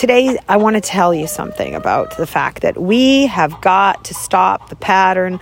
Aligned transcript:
Today, 0.00 0.38
I 0.48 0.56
want 0.56 0.76
to 0.76 0.80
tell 0.80 1.12
you 1.12 1.26
something 1.26 1.74
about 1.74 2.16
the 2.16 2.26
fact 2.26 2.62
that 2.62 2.80
we 2.80 3.26
have 3.26 3.60
got 3.60 4.02
to 4.06 4.14
stop 4.14 4.70
the 4.70 4.76
pattern 4.76 5.38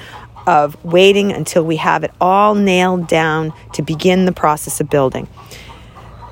of 0.48 0.84
waiting 0.84 1.30
until 1.30 1.62
we 1.62 1.76
have 1.76 2.02
it 2.02 2.10
all 2.20 2.56
nailed 2.56 3.06
down 3.06 3.52
to 3.74 3.82
begin 3.82 4.24
the 4.24 4.32
process 4.32 4.80
of 4.80 4.90
building. 4.90 5.28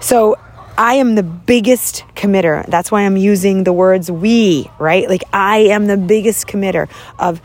So, 0.01 0.35
I 0.77 0.95
am 0.95 1.15
the 1.15 1.23
biggest 1.23 2.03
committer. 2.17 2.67
That's 2.67 2.91
why 2.91 3.03
I'm 3.03 3.17
using 3.17 3.63
the 3.63 3.73
words 3.73 4.11
we, 4.11 4.69
right? 4.81 5.09
Like, 5.09 5.23
I 5.33 5.59
am 5.59 5.87
the 5.87 5.97
biggest 5.97 6.49
committer 6.49 6.89
of 7.21 7.41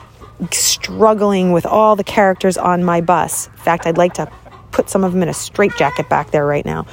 struggling 0.52 1.52
with 1.52 1.68
all 1.68 1.96
the 1.96 2.04
characters 2.04 2.58
on 2.58 2.84
my 2.84 3.02
bus. 3.02 3.50
In 3.50 3.58
fact, 3.58 3.86
I'd 3.86 4.00
like 4.00 4.16
to 4.16 4.32
put 4.72 4.90
some 4.90 5.04
of 5.04 5.12
them 5.14 5.22
in 5.22 5.30
a 5.30 5.34
straitjacket 5.36 6.10
back 6.10 6.32
there 6.32 6.48
right 6.48 6.66
now 6.66 6.88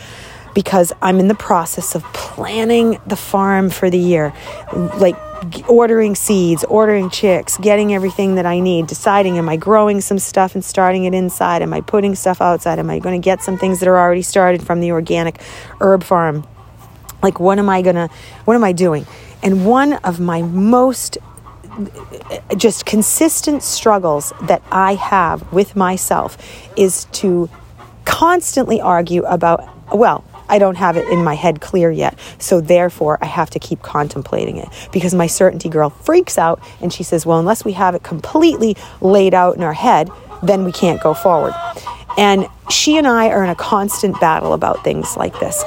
because 0.58 0.92
I'm 1.00 1.20
in 1.20 1.28
the 1.28 1.36
process 1.36 1.94
of 1.94 2.02
planning 2.12 2.98
the 3.06 3.14
farm 3.14 3.70
for 3.70 3.90
the 3.90 3.98
year. 3.98 4.32
Like 4.74 5.14
ordering 5.68 6.16
seeds, 6.16 6.64
ordering 6.64 7.10
chicks, 7.10 7.56
getting 7.58 7.94
everything 7.94 8.34
that 8.34 8.44
I 8.44 8.58
need, 8.58 8.88
deciding 8.88 9.38
am 9.38 9.48
I 9.48 9.54
growing 9.54 10.00
some 10.00 10.18
stuff 10.18 10.56
and 10.56 10.64
starting 10.64 11.04
it 11.04 11.14
inside? 11.14 11.62
Am 11.62 11.72
I 11.72 11.80
putting 11.80 12.16
stuff 12.16 12.40
outside? 12.40 12.80
Am 12.80 12.90
I 12.90 12.98
going 12.98 13.22
to 13.22 13.24
get 13.24 13.40
some 13.40 13.56
things 13.56 13.78
that 13.78 13.88
are 13.88 13.96
already 13.96 14.22
started 14.22 14.66
from 14.66 14.80
the 14.80 14.90
organic 14.90 15.40
herb 15.80 16.02
farm? 16.02 16.44
Like 17.22 17.38
what 17.38 17.60
am 17.60 17.68
I 17.68 17.80
going 17.80 17.94
to 17.94 18.08
what 18.44 18.56
am 18.56 18.64
I 18.64 18.72
doing? 18.72 19.06
And 19.44 19.64
one 19.64 19.92
of 19.92 20.18
my 20.18 20.42
most 20.42 21.18
eh, 22.32 22.40
just 22.56 22.84
consistent 22.84 23.62
struggles 23.62 24.32
that 24.42 24.64
I 24.72 24.96
have 24.96 25.52
with 25.52 25.76
myself 25.76 26.36
is 26.76 27.04
to 27.12 27.48
constantly 28.04 28.80
argue 28.80 29.22
about 29.22 29.64
well, 29.92 30.24
I 30.48 30.58
don't 30.58 30.76
have 30.76 30.96
it 30.96 31.08
in 31.08 31.22
my 31.22 31.34
head 31.34 31.60
clear 31.60 31.90
yet. 31.90 32.18
So 32.38 32.60
therefore, 32.60 33.18
I 33.20 33.26
have 33.26 33.50
to 33.50 33.58
keep 33.58 33.82
contemplating 33.82 34.56
it 34.56 34.68
because 34.92 35.14
my 35.14 35.26
certainty 35.26 35.68
girl 35.68 35.90
freaks 35.90 36.38
out 36.38 36.60
and 36.80 36.92
she 36.92 37.02
says, 37.02 37.26
Well, 37.26 37.38
unless 37.38 37.64
we 37.64 37.72
have 37.72 37.94
it 37.94 38.02
completely 38.02 38.76
laid 39.00 39.34
out 39.34 39.56
in 39.56 39.62
our 39.62 39.72
head, 39.72 40.10
then 40.42 40.64
we 40.64 40.72
can't 40.72 41.00
go 41.00 41.14
forward. 41.14 41.54
And 42.16 42.48
she 42.70 42.96
and 42.96 43.06
I 43.06 43.28
are 43.28 43.44
in 43.44 43.50
a 43.50 43.54
constant 43.54 44.20
battle 44.20 44.52
about 44.52 44.82
things 44.84 45.16
like 45.16 45.38
this. 45.40 45.62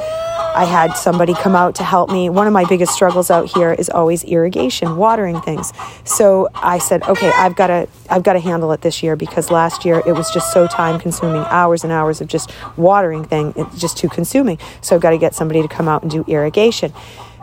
I 0.53 0.65
had 0.65 0.93
somebody 0.93 1.33
come 1.33 1.55
out 1.55 1.75
to 1.75 1.83
help 1.83 2.09
me. 2.09 2.29
One 2.29 2.45
of 2.45 2.53
my 2.53 2.65
biggest 2.65 2.93
struggles 2.93 3.31
out 3.31 3.49
here 3.49 3.71
is 3.71 3.89
always 3.89 4.23
irrigation, 4.23 4.97
watering 4.97 5.39
things. 5.41 5.71
So 6.03 6.49
I 6.53 6.77
said, 6.77 7.03
okay, 7.03 7.31
I've 7.31 7.55
got 7.55 7.67
to 7.67 7.87
I've 8.09 8.23
got 8.23 8.33
to 8.33 8.39
handle 8.39 8.71
it 8.73 8.81
this 8.81 9.01
year 9.01 9.15
because 9.15 9.49
last 9.49 9.85
year 9.85 10.01
it 10.05 10.13
was 10.13 10.29
just 10.31 10.51
so 10.51 10.67
time 10.67 10.99
consuming, 10.99 11.43
hours 11.43 11.83
and 11.83 11.91
hours 11.91 12.19
of 12.19 12.27
just 12.27 12.51
watering 12.75 13.23
thing, 13.23 13.53
it's 13.55 13.79
just 13.79 13.97
too 13.97 14.09
consuming. 14.09 14.59
So 14.81 14.95
I've 14.95 15.01
got 15.01 15.11
to 15.11 15.17
get 15.17 15.33
somebody 15.33 15.61
to 15.61 15.67
come 15.67 15.87
out 15.87 16.01
and 16.01 16.11
do 16.11 16.25
irrigation. 16.27 16.93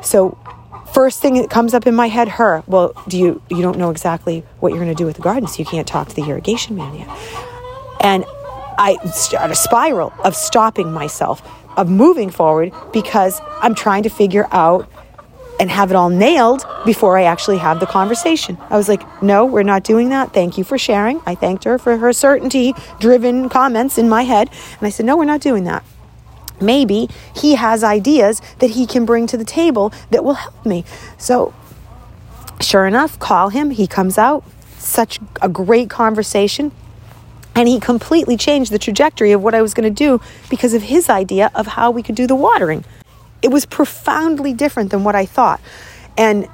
So 0.02 0.38
first 0.92 1.20
thing 1.22 1.34
that 1.34 1.50
comes 1.50 1.74
up 1.74 1.86
in 1.86 1.94
my 1.94 2.08
head, 2.08 2.28
her, 2.28 2.62
well, 2.66 2.92
do 3.08 3.18
you 3.18 3.42
you 3.48 3.62
don't 3.62 3.78
know 3.78 3.90
exactly 3.90 4.44
what 4.60 4.70
you're 4.70 4.82
going 4.82 4.94
to 4.94 4.98
do 4.98 5.06
with 5.06 5.16
the 5.16 5.22
garden, 5.22 5.48
so 5.48 5.58
you 5.58 5.64
can't 5.64 5.88
talk 5.88 6.08
to 6.08 6.14
the 6.14 6.24
irrigation 6.24 6.76
man 6.76 6.94
yet. 6.94 7.08
And 8.00 8.24
I 8.78 8.96
start 9.06 9.50
a 9.50 9.56
spiral 9.56 10.12
of 10.22 10.36
stopping 10.36 10.92
myself 10.92 11.42
of 11.78 11.88
moving 11.88 12.28
forward 12.28 12.72
because 12.92 13.40
I'm 13.62 13.74
trying 13.74 14.02
to 14.02 14.10
figure 14.10 14.46
out 14.50 14.90
and 15.60 15.70
have 15.70 15.90
it 15.90 15.96
all 15.96 16.10
nailed 16.10 16.66
before 16.84 17.16
I 17.16 17.24
actually 17.24 17.58
have 17.58 17.80
the 17.80 17.86
conversation. 17.86 18.58
I 18.68 18.76
was 18.76 18.88
like, 18.88 19.02
no, 19.22 19.44
we're 19.44 19.62
not 19.62 19.84
doing 19.84 20.10
that. 20.10 20.32
Thank 20.32 20.58
you 20.58 20.64
for 20.64 20.76
sharing. 20.76 21.20
I 21.24 21.34
thanked 21.34 21.64
her 21.64 21.78
for 21.78 21.96
her 21.96 22.12
certainty 22.12 22.74
driven 23.00 23.48
comments 23.48 23.96
in 23.96 24.08
my 24.08 24.22
head. 24.22 24.50
And 24.78 24.86
I 24.86 24.90
said, 24.90 25.06
no, 25.06 25.16
we're 25.16 25.24
not 25.24 25.40
doing 25.40 25.64
that. 25.64 25.84
Maybe 26.60 27.08
he 27.34 27.54
has 27.54 27.84
ideas 27.84 28.42
that 28.58 28.70
he 28.70 28.86
can 28.86 29.04
bring 29.06 29.26
to 29.28 29.36
the 29.36 29.44
table 29.44 29.92
that 30.10 30.24
will 30.24 30.34
help 30.34 30.66
me. 30.66 30.84
So, 31.16 31.54
sure 32.60 32.86
enough, 32.86 33.18
call 33.18 33.50
him. 33.50 33.70
He 33.70 33.86
comes 33.86 34.18
out. 34.18 34.44
Such 34.78 35.20
a 35.40 35.48
great 35.48 35.90
conversation. 35.90 36.72
And 37.58 37.66
he 37.66 37.80
completely 37.80 38.36
changed 38.36 38.70
the 38.70 38.78
trajectory 38.78 39.32
of 39.32 39.42
what 39.42 39.52
I 39.52 39.62
was 39.62 39.74
going 39.74 39.92
to 39.92 40.04
do 40.04 40.20
because 40.48 40.74
of 40.74 40.82
his 40.82 41.08
idea 41.08 41.50
of 41.56 41.66
how 41.66 41.90
we 41.90 42.04
could 42.04 42.14
do 42.14 42.24
the 42.24 42.36
watering. 42.36 42.84
It 43.42 43.48
was 43.48 43.66
profoundly 43.66 44.52
different 44.52 44.92
than 44.92 45.02
what 45.02 45.16
I 45.16 45.26
thought. 45.26 45.60
And 46.16 46.46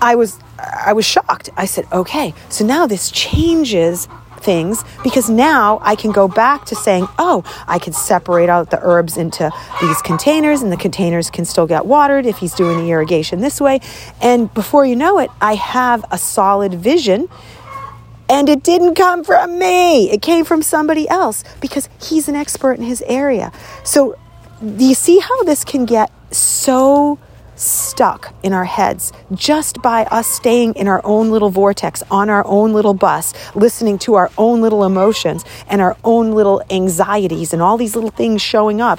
I 0.00 0.14
was 0.14 0.38
I 0.60 0.92
was 0.92 1.04
shocked. 1.04 1.50
I 1.56 1.64
said, 1.64 1.86
"Okay, 1.92 2.32
so 2.48 2.64
now 2.64 2.86
this 2.86 3.10
changes 3.10 4.06
things 4.38 4.84
because 5.02 5.28
now 5.28 5.80
I 5.82 5.96
can 5.96 6.12
go 6.12 6.28
back 6.28 6.66
to 6.66 6.74
saying, 6.74 7.06
oh, 7.18 7.44
I 7.66 7.78
can 7.78 7.92
separate 7.92 8.48
out 8.48 8.70
the 8.70 8.78
herbs 8.82 9.16
into 9.16 9.50
these 9.80 10.02
containers 10.02 10.62
and 10.62 10.72
the 10.72 10.76
containers 10.76 11.30
can 11.30 11.44
still 11.44 11.66
get 11.66 11.86
watered 11.86 12.26
if 12.26 12.38
he's 12.38 12.52
doing 12.54 12.78
the 12.78 12.90
irrigation 12.90 13.40
this 13.40 13.60
way. 13.60 13.80
And 14.20 14.52
before 14.52 14.84
you 14.84 14.96
know 14.96 15.18
it, 15.20 15.30
I 15.40 15.54
have 15.54 16.04
a 16.10 16.18
solid 16.18 16.74
vision 16.74 17.28
and 18.32 18.48
it 18.48 18.62
didn't 18.62 18.94
come 18.94 19.22
from 19.24 19.58
me, 19.58 20.10
it 20.10 20.22
came 20.22 20.46
from 20.46 20.62
somebody 20.62 21.06
else 21.06 21.44
because 21.60 21.90
he's 22.02 22.28
an 22.28 22.34
expert 22.34 22.78
in 22.78 22.82
his 22.82 23.02
area. 23.06 23.52
So, 23.84 24.16
do 24.60 24.84
you 24.84 24.94
see 24.94 25.18
how 25.18 25.42
this 25.42 25.64
can 25.64 25.84
get 25.84 26.10
so 26.30 27.18
stuck 27.56 28.34
in 28.42 28.54
our 28.54 28.64
heads 28.64 29.12
just 29.34 29.82
by 29.82 30.04
us 30.04 30.26
staying 30.26 30.74
in 30.74 30.88
our 30.88 31.02
own 31.04 31.30
little 31.30 31.50
vortex, 31.50 32.02
on 32.10 32.30
our 32.30 32.44
own 32.46 32.72
little 32.72 32.94
bus, 32.94 33.34
listening 33.54 33.98
to 33.98 34.14
our 34.14 34.30
own 34.38 34.62
little 34.62 34.84
emotions 34.84 35.44
and 35.68 35.82
our 35.82 35.96
own 36.02 36.32
little 36.32 36.62
anxieties 36.70 37.52
and 37.52 37.60
all 37.60 37.76
these 37.76 37.94
little 37.94 38.10
things 38.10 38.40
showing 38.40 38.80
up? 38.80 38.98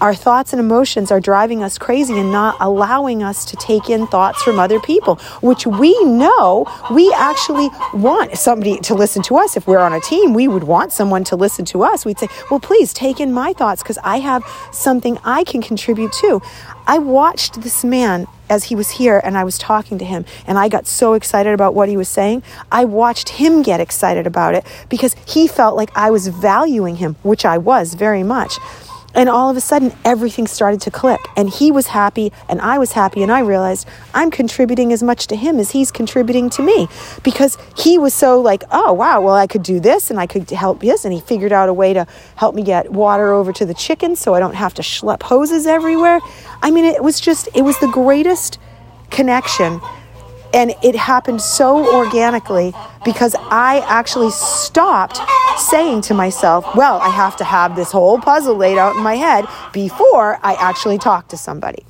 Our 0.00 0.14
thoughts 0.14 0.52
and 0.52 0.60
emotions 0.60 1.10
are 1.10 1.20
driving 1.20 1.62
us 1.62 1.76
crazy 1.78 2.18
and 2.18 2.32
not 2.32 2.56
allowing 2.60 3.22
us 3.22 3.44
to 3.44 3.56
take 3.56 3.90
in 3.90 4.06
thoughts 4.06 4.42
from 4.42 4.58
other 4.58 4.80
people, 4.80 5.16
which 5.42 5.66
we 5.66 5.92
know 6.04 6.66
we 6.90 7.12
actually 7.12 7.68
want 7.92 8.36
somebody 8.36 8.78
to 8.78 8.94
listen 8.94 9.22
to 9.22 9.36
us. 9.36 9.56
If 9.56 9.66
we're 9.66 9.78
on 9.78 9.92
a 9.92 10.00
team, 10.00 10.32
we 10.32 10.48
would 10.48 10.64
want 10.64 10.92
someone 10.92 11.24
to 11.24 11.36
listen 11.36 11.64
to 11.66 11.82
us. 11.82 12.04
We'd 12.04 12.18
say, 12.18 12.28
well, 12.50 12.60
please 12.60 12.92
take 12.92 13.20
in 13.20 13.32
my 13.32 13.52
thoughts 13.52 13.82
because 13.82 13.98
I 14.02 14.18
have 14.18 14.42
something 14.72 15.18
I 15.24 15.44
can 15.44 15.60
contribute 15.60 16.12
to. 16.12 16.40
I 16.86 16.98
watched 16.98 17.60
this 17.60 17.84
man 17.84 18.26
as 18.48 18.64
he 18.64 18.74
was 18.74 18.90
here 18.90 19.20
and 19.22 19.36
I 19.36 19.44
was 19.44 19.58
talking 19.58 19.98
to 19.98 20.04
him 20.04 20.24
and 20.46 20.58
I 20.58 20.68
got 20.68 20.86
so 20.86 21.12
excited 21.12 21.54
about 21.54 21.74
what 21.74 21.88
he 21.88 21.96
was 21.96 22.08
saying. 22.08 22.42
I 22.72 22.84
watched 22.84 23.28
him 23.28 23.62
get 23.62 23.80
excited 23.80 24.26
about 24.26 24.54
it 24.54 24.64
because 24.88 25.14
he 25.26 25.46
felt 25.46 25.76
like 25.76 25.90
I 25.94 26.10
was 26.10 26.28
valuing 26.28 26.96
him, 26.96 27.16
which 27.22 27.44
I 27.44 27.58
was 27.58 27.94
very 27.94 28.22
much. 28.22 28.58
And 29.20 29.28
all 29.28 29.50
of 29.50 29.56
a 29.58 29.60
sudden, 29.60 29.92
everything 30.02 30.46
started 30.46 30.80
to 30.80 30.90
click. 30.90 31.20
And 31.36 31.50
he 31.50 31.70
was 31.70 31.88
happy, 31.88 32.32
and 32.48 32.58
I 32.62 32.78
was 32.78 32.92
happy. 32.92 33.22
And 33.22 33.30
I 33.30 33.40
realized 33.40 33.86
I'm 34.14 34.30
contributing 34.30 34.94
as 34.94 35.02
much 35.02 35.26
to 35.26 35.36
him 35.36 35.58
as 35.58 35.72
he's 35.72 35.90
contributing 35.90 36.48
to 36.48 36.62
me 36.62 36.88
because 37.22 37.58
he 37.76 37.98
was 37.98 38.14
so 38.14 38.40
like, 38.40 38.64
oh, 38.70 38.94
wow, 38.94 39.20
well, 39.20 39.34
I 39.34 39.46
could 39.46 39.62
do 39.62 39.78
this 39.78 40.10
and 40.10 40.18
I 40.18 40.26
could 40.26 40.48
help 40.48 40.80
this. 40.80 41.04
And 41.04 41.12
he 41.12 41.20
figured 41.20 41.52
out 41.52 41.68
a 41.68 41.74
way 41.74 41.92
to 41.92 42.06
help 42.36 42.54
me 42.54 42.62
get 42.62 42.92
water 42.92 43.30
over 43.30 43.52
to 43.52 43.66
the 43.66 43.74
chickens 43.74 44.20
so 44.20 44.32
I 44.32 44.40
don't 44.40 44.54
have 44.54 44.72
to 44.72 44.82
schlep 44.82 45.22
hoses 45.22 45.66
everywhere. 45.66 46.20
I 46.62 46.70
mean, 46.70 46.86
it 46.86 47.04
was 47.04 47.20
just, 47.20 47.46
it 47.54 47.60
was 47.60 47.78
the 47.80 47.88
greatest 47.88 48.58
connection 49.10 49.82
and 50.52 50.74
it 50.82 50.96
happened 50.96 51.40
so 51.42 51.94
organically 51.94 52.72
because 53.04 53.36
I 53.38 53.84
actually 53.86 54.30
stopped 54.30 55.20
saying 55.60 56.02
to 56.02 56.14
myself, 56.14 56.64
well, 56.74 56.98
I 56.98 57.08
have 57.08 57.36
to 57.38 57.44
have 57.44 57.76
this 57.76 57.92
whole 57.92 58.18
puzzle 58.18 58.56
laid 58.56 58.78
out 58.78 58.96
in 58.96 59.02
my 59.02 59.16
head 59.16 59.46
before 59.72 60.38
I 60.42 60.54
actually 60.54 60.98
talk 60.98 61.28
to 61.28 61.36
somebody. 61.36 61.84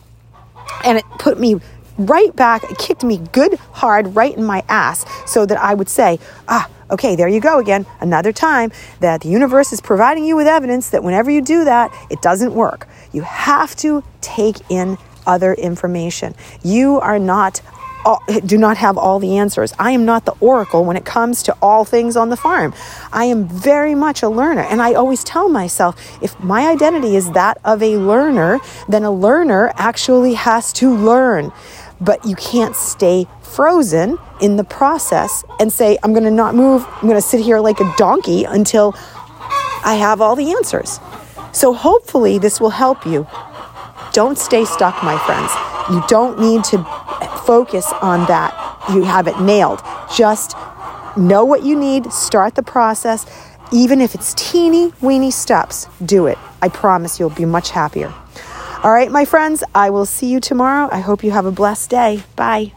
And 0.85 0.99
it 0.99 1.05
put 1.19 1.39
me 1.39 1.61
right 1.99 2.35
back, 2.35 2.65
it 2.65 2.79
kicked 2.79 3.05
me 3.05 3.19
good 3.33 3.55
hard 3.73 4.15
right 4.15 4.37
in 4.37 4.45
my 4.45 4.65
ass 4.69 5.05
so 5.31 5.45
that 5.47 5.59
I 5.59 5.75
would 5.75 5.89
say, 5.89 6.19
ah, 6.49 6.69
okay, 6.91 7.15
there 7.15 7.29
you 7.29 7.41
go 7.41 7.59
again. 7.59 7.87
Another 8.01 8.33
time 8.33 8.73
that 9.01 9.21
the 9.21 9.29
universe 9.29 9.73
is 9.73 9.81
providing 9.81 10.25
you 10.25 10.37
with 10.37 10.47
evidence 10.47 10.91
that 10.91 11.05
whenever 11.05 11.31
you 11.31 11.43
do 11.43 11.65
that, 11.65 11.95
it 12.11 12.23
doesn't 12.23 12.55
work. 12.55 12.89
You 13.13 13.23
have 13.23 13.77
to 13.77 14.03
take 14.21 14.57
in 14.71 14.97
other 15.27 15.55
information. 15.55 16.35
You 16.63 16.99
are 17.01 17.19
not 17.19 17.61
all, 18.05 18.23
do 18.47 18.59
not 18.59 18.77
have 18.79 18.97
all 18.99 19.19
the 19.19 19.37
answers. 19.39 19.73
I 19.79 19.93
am 19.93 20.05
not 20.05 20.25
the 20.25 20.35
oracle 20.41 20.85
when 20.85 20.97
it 20.97 21.05
comes 21.05 21.43
to 21.45 21.57
all 21.63 21.85
things 21.85 22.17
on 22.17 22.31
the 22.31 22.37
farm. 22.37 22.75
I 23.13 23.27
am 23.27 23.47
very 23.49 23.95
much 23.95 24.23
a 24.23 24.29
learner. 24.29 24.63
And 24.63 24.81
I 24.83 24.95
always 24.95 25.23
tell 25.25 25.49
myself 25.49 25.97
if 26.23 26.39
my 26.41 26.69
identity 26.69 27.17
is 27.17 27.31
that 27.33 27.59
of 27.65 27.83
a 27.83 27.97
learner, 27.97 28.59
then 28.89 29.05
a 29.05 29.11
learner 29.13 29.73
actually 29.77 30.35
has 30.35 30.73
to 30.75 30.95
learn. 30.95 31.53
but 32.01 32.25
you 32.25 32.35
can't 32.37 32.75
stay 32.75 33.27
frozen 33.43 34.19
in 34.41 34.57
the 34.57 34.65
process 34.65 35.45
and 35.59 35.73
say, 35.73 35.99
I'm 36.03 36.13
going 36.13 36.25
to 36.25 36.31
not 36.31 36.55
move. 36.55 36.85
I'm 36.87 37.03
going 37.03 37.15
to 37.15 37.21
sit 37.21 37.41
here 37.41 37.61
like 37.61 37.81
a 37.81 37.95
donkey 37.97 38.45
until 38.45 38.95
I 39.85 39.97
have 39.99 40.21
all 40.21 40.35
the 40.35 40.53
answers. 40.53 40.99
So 41.53 41.75
hopefully, 41.75 42.39
this 42.39 42.61
will 42.61 42.71
help 42.71 43.05
you. 43.05 43.27
Don't 44.13 44.39
stay 44.39 44.65
stuck, 44.65 45.03
my 45.03 45.19
friends. 45.27 45.53
You 45.91 46.03
don't 46.09 46.39
need 46.39 46.65
to 46.65 46.79
focus 47.51 47.93
on 48.01 48.25
that. 48.27 48.55
You 48.95 49.03
have 49.03 49.27
it 49.27 49.41
nailed. 49.41 49.83
Just 50.17 50.57
know 51.17 51.45
what 51.45 51.65
you 51.65 51.75
need, 51.75 52.13
start 52.13 52.55
the 52.55 52.63
process. 52.63 53.27
Even 53.73 54.01
if 54.01 54.15
it's 54.15 54.35
teeny 54.35 54.93
weeny 55.01 55.33
steps, 55.33 55.89
do 56.07 56.29
it. 56.29 56.39
I 56.63 56.69
promise 56.69 57.19
you'll 57.19 57.31
be 57.31 57.45
much 57.45 57.71
happier. 57.71 58.15
All 58.85 58.93
right, 58.93 59.11
my 59.11 59.25
friends, 59.25 59.65
I 59.75 59.91
will 59.91 60.07
see 60.07 60.31
you 60.31 60.39
tomorrow. 60.39 60.89
I 60.93 61.01
hope 61.01 61.25
you 61.25 61.33
have 61.33 61.45
a 61.45 61.51
blessed 61.51 61.91
day. 61.91 62.23
Bye. 62.37 62.73